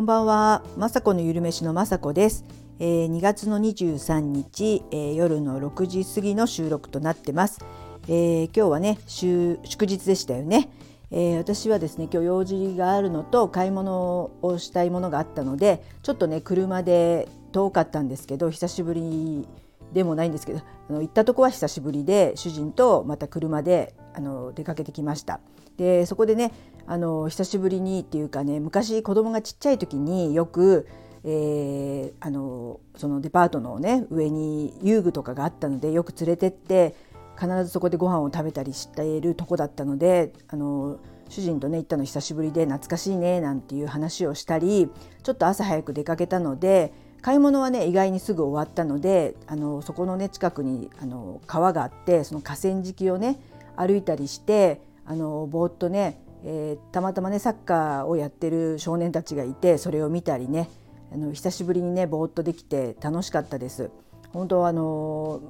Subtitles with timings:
[0.00, 2.46] こんばんは、まさこのゆるめしのまさこです。
[2.78, 7.62] えー、2月の23日、えー、夜の6時過ぎの収録となってます。
[8.08, 10.70] えー、今日はね祝日でしたよね、
[11.10, 19.46] えー、私はですね今日用事があるのと買い物をしたいものがあったのでちょっとね車で遠かったんですけど久しぶり
[19.92, 25.40] でもないんですけどあの行ったとこは久しぶりで主人とまた車であの出かけてきました。
[25.76, 26.52] でそこでね
[26.86, 30.88] あの久しぶりにっていうかね昔子供がちっちゃい時によく、
[31.24, 36.94] えー、あのそのデパートのね上に遊具とかがあったのでよく連れてって
[37.38, 40.98] 必ずそこでご飯を食べたりしているとこだったのであの
[41.28, 44.90] 主人とね行ったの久しぶりで懐かしいねなんていう話をしたり
[45.22, 46.92] ちょっと朝早く出かけたので
[47.22, 53.38] 買い物はね意外にすぐ終わったのであのそこのね近くにあの川があってその河川敷をね
[53.76, 60.70] 歩いたりしてあのぼーっとね、えー、たまたまねサッカーをやってる少年たちがいてそれを見たりね
[61.12, 63.90] あの久しぶりにねぼーっとできて楽しかったです。
[64.32, 65.40] 本当あの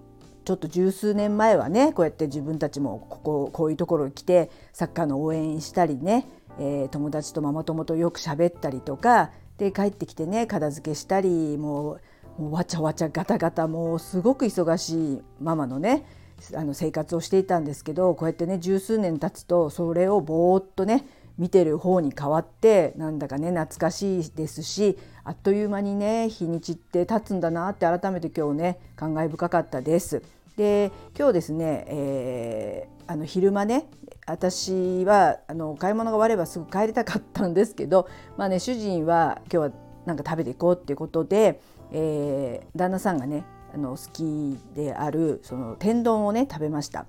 [0.45, 6.27] ちょっと十数年前はねこうやって自分たちもこここういうところに来てサッカーの応援したりね、
[6.59, 12.01] えー、友達とママ友とよく喋ったりとかで帰ってきてね片付けしたりもう
[12.39, 16.07] もうわちゃわちゃガタガタもうすごく忙しいママのね
[16.55, 21.07] あの生活をしていたんですけどこうやってね十数年経つとそれをぼーっとね
[21.39, 30.23] 見てる方に変わってなんだかね懐かしいですしあっという間にね日にちって経つんだなって改めて今日ね感慨深かったです。
[30.57, 33.89] で今日ですね、えー、あの昼間ね
[34.27, 39.73] 私はあの買い物が終わればすぐ帰りたかったんですけど、まあね、主人は今日は
[40.07, 41.61] なんか食べていこうっていうことで、
[41.93, 43.45] えー、旦那さんがね
[43.75, 47.07] あの好きであるその天丼をね食べました。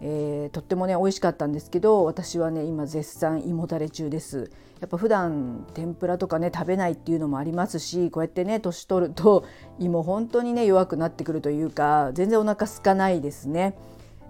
[0.00, 4.50] えー、とってもね美味しかったんですけど私はね今絶賛胃もたれ中です。
[4.80, 9.44] やっぱ普段天ぷらとかね食べないっていうのもありますしこうやってね年取ると
[9.78, 13.76] 胃も本当にね弱くなってくるというか全然お腹空かないですね、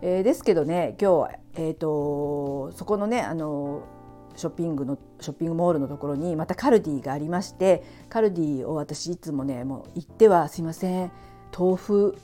[0.00, 3.82] えー、ですけどね今日、えーと、そこのねあの
[4.36, 11.12] ショッピングのショッピングモールのところにまたカルディがありましてカルディを私いつもねもう行ってはすいません。
[11.56, 12.18] 豆腐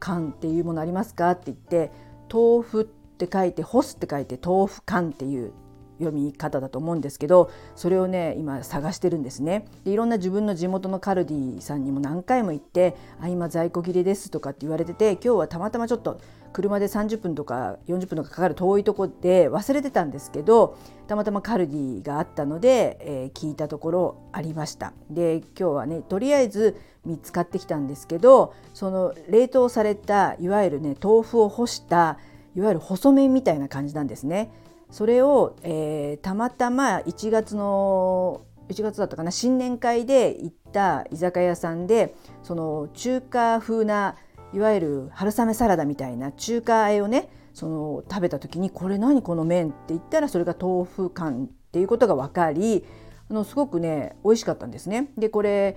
[0.00, 1.30] 缶っていうものありますか？
[1.32, 1.92] って言って
[2.32, 5.52] 豆腐って書いて干すって書いて豆腐缶っていう
[5.98, 16.20] 読み方だと思うんですけどそれをね今探してるんですねでいろんな自分の地元のカルディさんにも何回も行って「あ今在庫切れです」とかって言われてて今日はたまたまちょっと
[16.52, 20.78] 車で30分とか40分とかかかる遠いとこで忘れてたんですけど
[21.08, 32.18] たまたまカルディがあったので、えー、聞いたところありましたで今日はねとりあえず見つかってきたんですけどその冷凍されたいわゆるね豆腐を干した
[32.56, 34.50] いわゆる細麺みたいな感じなんですね。
[34.94, 44.14] それを、えー、たまたま1月の1月だったかな新年会で行った居酒屋さんでその中華風な
[44.52, 52.84] いわゆる春雨サラダみたいな中華和えをねその食べた時にこれ何この麺って言ったらそれが豆腐感っていうことが分かり
[53.28, 55.08] あのすごくね美味しかったんですね。
[55.18, 55.76] でこれ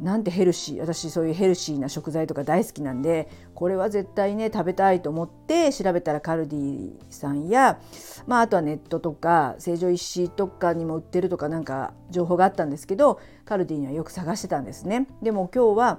[0.00, 7.80] なんてヘルシー私そういうヘルシーな食材とか大好きなんでこれは絶対ね食べたいと思って調べたらカルディさんや、
[8.26, 15.08] まあ、あとはネットとか成城石とかにも売ってるとかなんか情報があったんですけどカルディにはよく探してたんですね。
[15.22, 15.98] でも今日は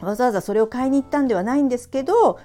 [0.00, 2.38] わざわざそれを買いに行ったんではないんですけど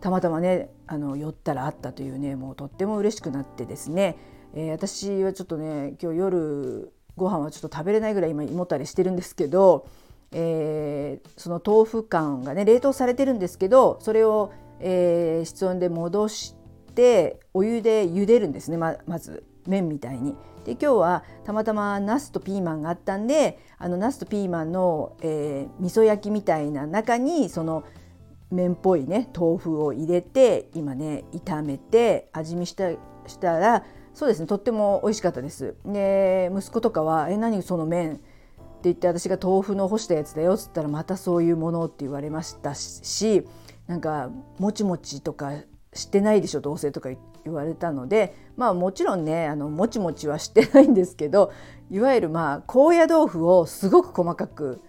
[0.00, 4.16] たまたまねあの寄ったらあったというねもうとっても嬉しくなってですね、
[4.54, 9.86] えー、私はちょっとね今日夜ご飯はちょっと食べれないぐらい今胃もたれしてるんですけど
[10.32, 16.54] えー、その豆腐感がね冷凍されてるんですけどそれを、えー、室温で戻し
[16.94, 20.34] てお湯で茹でるんですねままず麺みたいに。
[20.64, 27.82] で今日はたまたまナスとピーマンがあったんであのナスとピーマンの、えー、味噌焼きみたいな中にその
[28.52, 32.92] 麺っぽいね豆腐を入れて今ね炒めて味見した
[33.26, 35.74] したらそうですねとっても美味しかったです。
[35.86, 38.22] で息子とかは「え何その麺って
[38.84, 43.46] 言って私が豆腐の干したやつだよっつったらまたそういうものって言われましたし
[43.86, 45.52] なんかもちもちとか
[45.94, 47.10] してないでしょどうせとか
[47.44, 51.52] 言われたのでまあもちろんねあのもちもちはしてないんですけど
[51.90, 54.80] いわゆるまあ高野豆腐をすごく細かく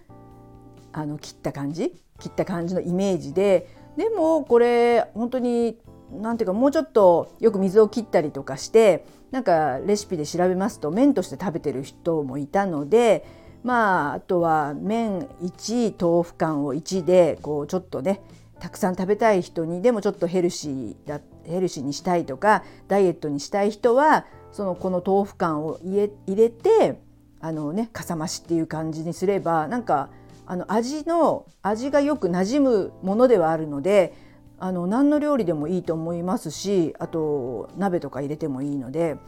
[0.92, 5.78] あの切った感じ切った感じのイメージででもこれ本当に
[6.12, 13.26] 何ていうかもうちょっとよく水を切ったりとかしてなんかレシピで調べますと麺として食べてる人もいたので
[13.62, 18.20] まああとは麺1豆腐干を1でこうちょっとね
[18.60, 27.00] たくさん食べたい人にでもちょっとヘルシーだヘルシーにしたいとかダイエットにしたい人はそのこの豆腐干を入れ入れて
[27.40, 30.10] あのねかさ増しっていう感じにすればなんか
[30.46, 34.14] あの味の味がよく馴染むものではあるので
[34.64, 39.18] あの何の料理でもいいと思いますしあと鍋とか入れてもいいので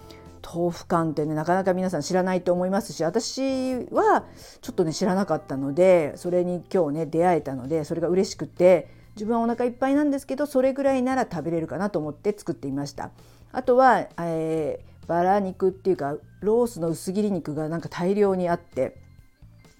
[0.43, 4.25] 豆腐干ってねなかなか皆さん知らないと思いますし私は
[4.63, 13.11] ちょっとね知らなかったのでそれに今日ね出会えたのでそれが嬉しくて自分はお腹いっぱいなんですけどそれぐらいなら食べれるかなと思って作っていました。
[13.53, 18.97] あとは、えー、バラ肉っていうかロースの薄切り肉がなんか大量にあって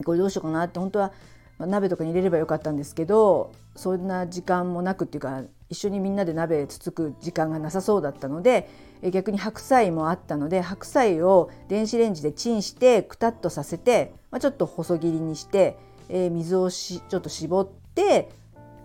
[0.05, 1.13] これどうしようかなって本当は
[1.59, 8.69] 鍋とかに入れればよかったんですけどそんな時間もなくっていうか一緒にみんなで鍋つつく時間がなさそうだったので
[9.11, 18.31] 逆に白菜もあったので白菜を電子レンジでチンしてくたっとさせて、まあ、ちょっと細切りにして、えー、水をしちょっと絞って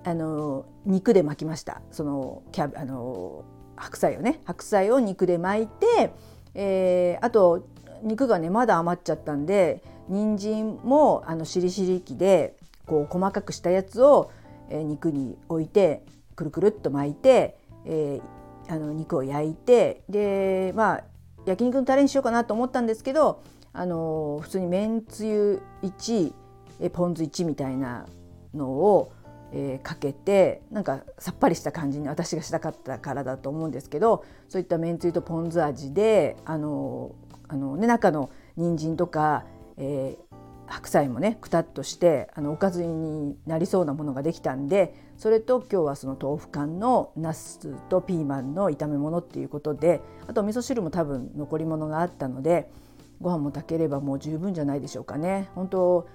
[0.04, 1.82] あの肉で巻きました。
[1.92, 3.46] そのキャあの
[3.76, 4.42] 白菜をね。
[4.46, 6.14] 白菜を肉で巻いて、
[6.56, 7.68] えー、あと
[8.04, 14.32] 肉がねまだ余っちゃったんで人参もあのしりしり器でこう細かくしたやつを、
[14.70, 16.04] え、肉に置いて
[16.36, 21.04] くるくるっと巻いて、えー、あの肉を焼いてでまあ
[21.46, 23.42] 焼肉のタレにしようかなと思ったんですけど
[23.74, 26.34] あの普通にめんつゆ1
[26.82, 28.06] えポン酢1みたいな
[28.54, 29.14] のを、
[29.54, 37.16] えー、かけてなんかさっぱりした感じに私がしたかったからだと思うんですけどそういっためんつゆとポン酢味であの
[37.48, 39.46] あの、ね、中の人参とか、
[39.82, 40.36] えー、
[40.68, 52.72] 白菜もねくたっとしてあのおかずになりそうなものができたんでそれと今日はその豆腐缶のなすとピーマンの炒め物っていうことであとお味噌汁も多分残り物があったので
[53.20, 55.50] ご飯も炊ければもう十分じゃないでしょうかね。
[55.54, 56.08] 本当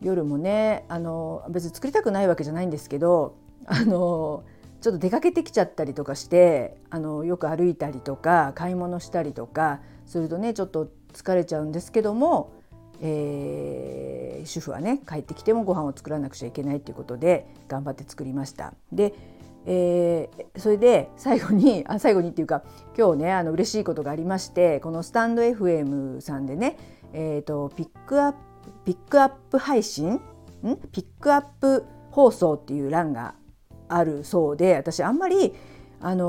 [0.00, 3.36] 夜もねあの別に作りたくないわけじゃないんですけど
[3.66, 4.44] あの
[4.80, 12.52] ちょっと出かけてきちゃったりとかしてあのよく歩いたりとか買い物したりとかするとねちょっと疲れちゃうんですけども
[13.00, 18.74] えー、主婦はね帰ってきてもご飯を作らなくちゃいけないということで頑張って作りました。
[18.92, 19.14] で
[19.66, 22.62] えー、それで最後にあ最後にっていうか
[22.96, 26.76] 今日ねあの嬉しいことがありましてこのスタンド FM さんでね、
[27.14, 28.38] えーと、ピックアップ
[28.84, 30.12] ピックアップ配信？
[30.14, 30.20] ん？
[30.92, 33.34] ピックアップ放送っていう欄が
[33.88, 35.54] あるそうで私あんまり
[36.00, 36.28] あのー、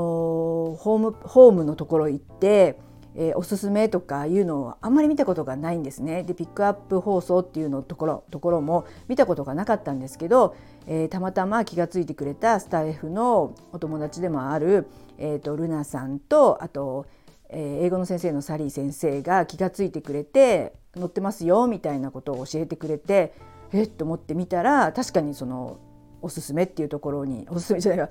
[0.76, 2.78] ホームホームのところ行って
[3.18, 6.22] えー、おすすめとかいうのをあんまり見たことがないんですね。
[6.22, 10.54] でピックアップ放送っていうのところところも見たことがなかったんですけど、
[10.86, 14.86] えー、たまたま気が付いてくれたスタッフのお友達でもある、
[15.18, 17.06] えーと、ルナさんとあと、
[17.48, 23.32] えー、英語の先生のサリー先生が気が付いてくれて載ってますよみたいなことを教えてくれて
[23.72, 25.78] えっと思ってみたら確かにその
[26.22, 28.08] おすすめっていうところにおすすめじゃないわ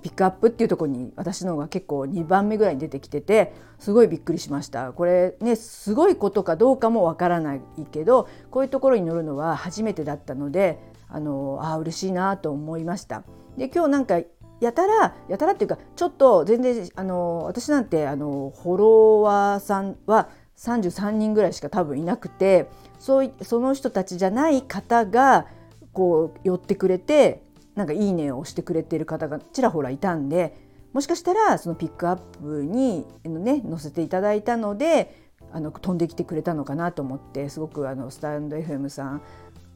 [0.00, 7.60] ピックアップっていうところに私の方が結構2番目ぐらいに出てきててすごいびっくりしましたこれねすごいことかどうかもわからない
[7.90, 10.78] けどこういうところに乗るのは初めてだったので
[11.08, 13.24] あのあ嬉しいなと思いました。
[13.56, 14.20] で今日なんか
[14.60, 22.68] やたらやたらっていうかちょっと全然あの私なんてあのフォロワーさんは33人ぐらいしか多分いなくて
[22.98, 25.46] そうその人たちじゃない方が
[25.92, 27.42] こう寄ってくれて
[27.78, 30.56] なんかいいねを押してくれてる方がちらほらいたんで
[30.92, 35.14] もしかしたらそのピックアップに、ね、載せていただいたので
[35.52, 39.22] あの飛んできてくれたのかなと思ってすごくあのスタンド FM さん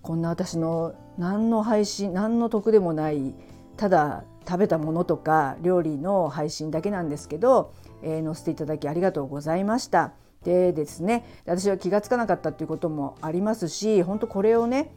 [0.02, 3.34] こんな私の何の配信何の得でもない
[3.76, 7.72] ただ食べたものとか料理の配信だけなんですけど、
[8.02, 10.12] えー、載せていただきありがとうございました。
[10.44, 14.90] でですね私は気が付かなかったっていうこともありますし本当これをね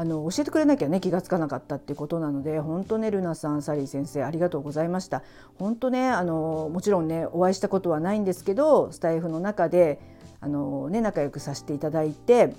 [0.00, 5.22] あの教えてくれなきゃね気が付かなかったっていうことなので本当ねルナさんサリー先生ありがとうございました。
[5.58, 10.00] 本当ねあのもちろんねお会いしたことはないんですけどスタイフの中で
[10.40, 12.54] あの、ね、仲良くさせていただいて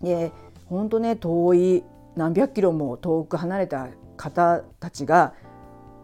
[0.00, 0.32] で
[0.64, 1.84] 本当ね遠い
[2.16, 5.34] 何百キロも遠く離れた方たちが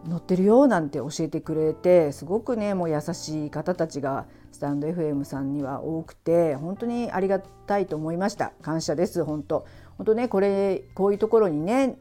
[0.07, 4.27] 乗ってるよなんて教えてくれてすごくねもう優しい方たちが
[4.61, 8.53] スタンド FM さんには多くて本当にありがたいと思いました。
[8.61, 9.25] 感謝です。
[9.25, 9.67] 本当。
[9.97, 11.97] 本当ねこれこういうところにね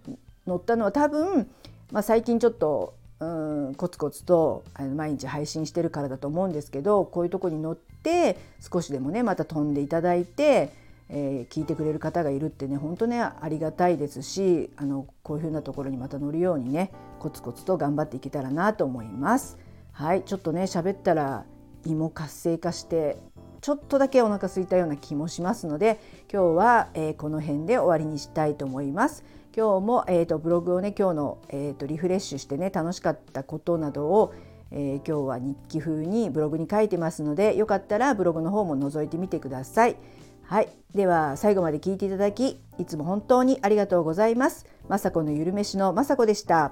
[0.46, 1.50] 乗ったのは多分、
[1.94, 3.25] まあ、最近ちょっとう
[3.70, 10.74] んコツコツと毎日配信してるからだと思うんですけどこういうとこに乗って少しでもねまた飛んでいただいて、
[11.08, 19.58] えー、聞いてくれる方がいるってね本当ねありがたいですしあのこういうふうなところにまた乗るようにねコツコツと頑張っていけたらなと思います。
[19.94, 21.46] はいちょっとね喋ったら
[21.86, 23.17] 胃も活性化して
[23.62, 26.00] ちょっとだけお腹空いたような気もしますので
[26.31, 29.24] 今日は、えー、この辺で終わりにしたいと思います。
[29.55, 34.33] 今日も、えーと、ブログをね今日の、えーと、リフレッシュしてね楽しかったことなどを、
[34.71, 39.98] えー、今日は日記風にブログに書いてますのでよかったらブログの方も覗いてみてください。
[40.43, 46.71] はいでは最後まで聞いていただきいつも本当にありがとうございます雅子のゆるめしの雅子でした